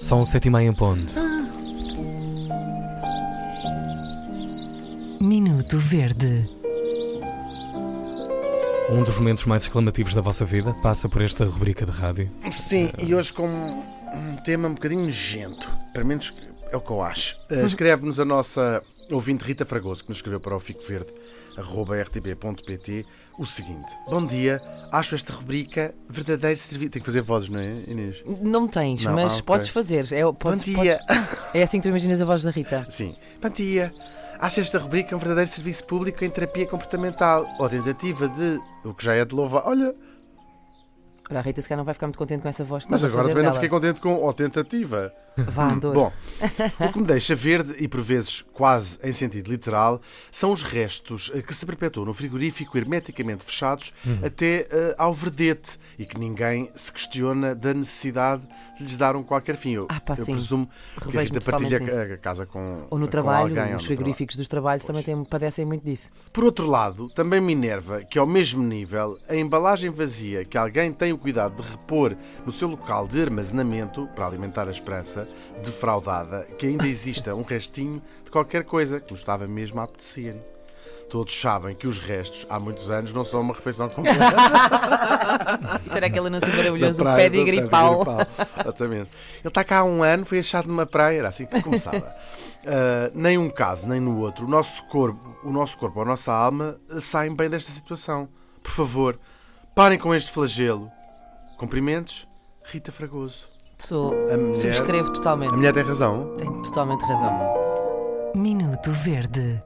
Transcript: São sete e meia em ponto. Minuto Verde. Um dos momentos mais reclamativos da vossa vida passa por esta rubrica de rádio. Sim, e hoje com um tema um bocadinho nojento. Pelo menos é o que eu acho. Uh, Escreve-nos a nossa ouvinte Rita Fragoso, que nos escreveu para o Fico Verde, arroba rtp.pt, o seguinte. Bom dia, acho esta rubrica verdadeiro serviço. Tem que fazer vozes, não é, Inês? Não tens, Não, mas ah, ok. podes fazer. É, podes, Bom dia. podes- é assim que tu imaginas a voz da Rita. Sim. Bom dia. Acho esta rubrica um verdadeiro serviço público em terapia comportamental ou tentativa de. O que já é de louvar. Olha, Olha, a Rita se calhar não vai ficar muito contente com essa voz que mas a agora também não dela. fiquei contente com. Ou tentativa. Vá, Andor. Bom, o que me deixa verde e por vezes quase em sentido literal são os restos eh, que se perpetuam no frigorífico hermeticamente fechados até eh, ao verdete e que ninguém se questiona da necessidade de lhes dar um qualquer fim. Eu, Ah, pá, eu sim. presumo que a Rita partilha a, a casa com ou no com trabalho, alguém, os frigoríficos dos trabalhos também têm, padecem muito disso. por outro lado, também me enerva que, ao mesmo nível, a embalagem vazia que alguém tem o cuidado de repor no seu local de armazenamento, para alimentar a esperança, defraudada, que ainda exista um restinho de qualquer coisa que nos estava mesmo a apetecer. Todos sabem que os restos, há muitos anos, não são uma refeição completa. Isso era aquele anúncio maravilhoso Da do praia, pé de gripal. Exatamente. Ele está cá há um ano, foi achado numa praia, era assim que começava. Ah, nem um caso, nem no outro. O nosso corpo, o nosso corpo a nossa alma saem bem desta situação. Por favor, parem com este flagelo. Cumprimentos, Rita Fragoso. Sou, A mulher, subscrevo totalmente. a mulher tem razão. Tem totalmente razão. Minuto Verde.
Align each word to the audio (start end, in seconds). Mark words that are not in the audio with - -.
São 0.00 0.24
sete 0.24 0.46
e 0.46 0.50
meia 0.50 0.66
em 0.66 0.72
ponto. 0.72 1.12
Minuto 5.20 5.76
Verde. 5.76 6.48
Um 8.88 9.02
dos 9.02 9.18
momentos 9.18 9.44
mais 9.44 9.66
reclamativos 9.66 10.14
da 10.14 10.22
vossa 10.22 10.46
vida 10.46 10.72
passa 10.82 11.06
por 11.06 11.20
esta 11.20 11.44
rubrica 11.44 11.84
de 11.84 11.92
rádio. 11.92 12.30
Sim, 12.50 12.90
e 12.98 13.14
hoje 13.14 13.30
com 13.30 13.46
um 13.46 14.36
tema 14.42 14.68
um 14.68 14.74
bocadinho 14.74 15.04
nojento. 15.04 15.68
Pelo 15.92 16.06
menos 16.06 16.32
é 16.70 16.76
o 16.76 16.80
que 16.80 16.90
eu 16.90 17.02
acho. 17.02 17.36
Uh, 17.50 17.64
Escreve-nos 17.64 18.18
a 18.20 18.24
nossa 18.24 18.82
ouvinte 19.10 19.44
Rita 19.44 19.64
Fragoso, 19.64 20.02
que 20.02 20.08
nos 20.10 20.18
escreveu 20.18 20.40
para 20.40 20.56
o 20.56 20.60
Fico 20.60 20.82
Verde, 20.86 21.12
arroba 21.56 21.96
rtp.pt, 22.02 23.06
o 23.38 23.46
seguinte. 23.46 23.92
Bom 24.08 24.24
dia, 24.26 24.60
acho 24.90 25.14
esta 25.14 25.32
rubrica 25.32 25.94
verdadeiro 26.08 26.56
serviço. 26.56 26.90
Tem 26.90 27.00
que 27.00 27.06
fazer 27.06 27.20
vozes, 27.22 27.48
não 27.48 27.60
é, 27.60 27.82
Inês? 27.86 28.22
Não 28.42 28.66
tens, 28.66 29.04
Não, 29.04 29.12
mas 29.14 29.24
ah, 29.24 29.34
ok. 29.36 29.42
podes 29.42 29.68
fazer. 29.70 30.12
É, 30.12 30.22
podes, 30.32 30.62
Bom 30.62 30.82
dia. 30.82 30.98
podes- 31.06 31.38
é 31.54 31.62
assim 31.62 31.78
que 31.78 31.82
tu 31.84 31.88
imaginas 31.88 32.20
a 32.20 32.24
voz 32.24 32.42
da 32.42 32.50
Rita. 32.50 32.86
Sim. 32.88 33.14
Bom 33.40 33.48
dia. 33.50 33.92
Acho 34.38 34.60
esta 34.60 34.78
rubrica 34.78 35.14
um 35.16 35.18
verdadeiro 35.18 35.48
serviço 35.48 35.84
público 35.86 36.22
em 36.24 36.28
terapia 36.28 36.66
comportamental 36.66 37.46
ou 37.58 37.68
tentativa 37.68 38.28
de. 38.28 38.60
O 38.84 38.92
que 38.92 39.02
já 39.04 39.14
é 39.14 39.24
de 39.24 39.34
louvar. 39.34 39.62
Olha, 39.66 39.94
Olha, 41.30 41.40
a 41.40 41.42
Rita 41.42 41.60
se 41.62 41.68
calhar 41.68 41.78
não 41.78 41.84
vai 41.84 41.94
ficar 41.94 42.06
muito 42.06 42.18
contente 42.18 42.42
com 42.42 42.48
essa 42.48 42.62
voz 42.64 42.84
que 42.84 42.90
mas 42.90 43.04
a 43.04 43.08
agora 43.08 43.28
também 43.28 43.36
não 43.44 43.50
dela. 43.50 43.54
fiquei 43.54 43.68
contente 43.68 44.00
com. 44.00 44.14
Ou 44.14 44.32
tentativa. 44.32 45.12
Vá, 45.36 45.68
Andor. 45.72 45.92
Bom, 45.94 46.12
o 46.80 46.92
que 46.92 46.98
me 47.00 47.04
deixa 47.06 47.34
verde 47.34 47.74
e 47.78 47.86
por 47.88 48.00
vezes 48.00 48.40
quase 48.52 48.98
em 49.02 49.12
sentido 49.12 49.50
literal 49.50 50.00
são 50.32 50.50
os 50.52 50.62
restos 50.62 51.30
eh, 51.34 51.42
que 51.42 51.52
se 51.52 51.66
perpetuam 51.66 52.06
no 52.06 52.14
frigorífico 52.14 52.78
hermeticamente 52.78 53.44
fechados 53.44 53.92
até 54.24 54.66
eh, 54.70 54.94
ao 54.96 55.12
verdete 55.12 55.78
e 55.98 56.06
que 56.06 56.18
ninguém 56.18 56.70
se 56.74 56.90
questiona 56.92 57.54
da 57.54 57.74
necessidade 57.74 58.46
de 58.78 58.84
lhes 58.84 58.96
dar 58.96 59.14
um 59.16 59.22
qualquer 59.22 59.56
fim. 59.56 59.72
Eu, 59.72 59.86
Ah, 59.90 60.00
pá, 60.00 60.14
eu 60.16 60.24
sim. 60.24 60.32
presumo 60.32 60.70
que 61.10 61.18
a 61.18 61.22
Rita 61.22 61.40
partilha 61.40 61.80
a, 61.82 62.14
a 62.14 62.16
casa 62.18 62.46
com 62.46 62.86
ou 62.88 62.98
no 62.98 63.06
com 63.06 63.10
trabalho, 63.10 63.58
alguém, 63.60 63.74
os 63.76 63.84
frigoríficos 63.84 64.36
dos 64.36 64.48
trabalhos 64.48 64.84
também 64.86 65.02
têm, 65.02 65.22
padecem 65.24 65.66
muito 65.66 65.84
disso. 65.84 66.08
por 66.32 66.44
outro 66.44 66.66
lado, 66.66 67.10
também 67.10 67.40
me 67.42 67.52
enerva 67.52 68.02
que, 68.04 68.18
ao 68.18 68.26
mesmo 68.26 68.62
nível, 68.62 69.18
a 69.28 69.34
embalagem 69.36 69.90
vazia 69.90 70.44
que 70.46 70.56
alguém 70.56 70.92
tem 70.92 71.12
o 71.16 71.18
cuidado 71.18 71.60
de 71.60 71.68
repor 71.68 72.16
no 72.44 72.52
seu 72.52 72.68
local 72.68 73.06
de 73.06 73.20
armazenamento, 73.20 74.08
para 74.14 74.26
alimentar 74.26 74.68
a 74.68 74.70
esperança, 74.70 75.28
defraudada, 75.64 76.44
que 76.58 76.66
ainda 76.66 76.86
exista 76.86 77.34
um 77.34 77.42
restinho 77.42 78.02
de 78.24 78.30
qualquer 78.30 78.64
coisa 78.64 79.00
que 79.00 79.10
nos 79.10 79.20
estava 79.20 79.46
mesmo 79.46 79.80
a 79.80 79.84
apetecer. 79.84 80.36
Todos 81.10 81.38
sabem 81.40 81.74
que 81.74 81.86
os 81.86 82.00
restos, 82.00 82.46
há 82.50 82.58
muitos 82.58 82.90
anos, 82.90 83.12
não 83.12 83.24
são 83.24 83.40
uma 83.40 83.54
refeição 83.54 83.88
completa. 83.88 84.18
Isso 85.86 85.96
era 85.96 86.06
aquele 86.06 86.26
anúncio 86.26 86.48
maravilhoso 86.48 86.98
Da 86.98 87.04
do 87.04 87.04
praia, 87.04 87.30
pé 87.30 87.36
de 87.36 87.44
gripal. 87.44 88.02
Exatamente. 88.60 89.10
Ele 89.38 89.48
está 89.48 89.62
cá 89.62 89.78
há 89.78 89.84
um 89.84 90.02
ano, 90.02 90.24
foi 90.24 90.40
achado 90.40 90.66
numa 90.66 90.84
praia, 90.84 91.18
era 91.18 91.28
assim 91.28 91.46
que 91.46 91.62
começava. 91.62 92.14
Ah, 92.66 93.10
nem 93.14 93.38
um 93.38 93.48
caso, 93.48 93.88
nem 93.88 94.00
no 94.00 94.18
outro. 94.18 94.44
O 94.44 94.48
nosso 94.48 94.84
corpo, 94.86 95.36
o 95.44 95.52
nosso 95.52 95.78
corpo 95.78 96.02
a 96.02 96.04
nossa 96.04 96.32
alma 96.32 96.76
saem 97.00 97.34
bem 97.34 97.48
desta 97.48 97.70
situação. 97.70 98.28
Por 98.60 98.72
favor, 98.72 99.18
parem 99.74 99.98
com 99.98 100.12
este 100.12 100.32
flagelo. 100.32 100.90
Cumprimentos, 101.56 102.28
Rita 102.64 102.92
Fragoso. 102.92 103.48
Sou, 103.78 104.12
A 104.30 104.36
mulher, 104.36 104.54
subscrevo 104.74 105.12
totalmente. 105.12 105.50
a 105.52 105.56
mulher 105.56 105.72
tem 105.72 105.82
razão. 105.82 106.34
Tem 106.36 106.50
totalmente 106.62 107.02
razão. 107.04 107.30
Minuto 108.34 108.90
Verde. 108.90 109.62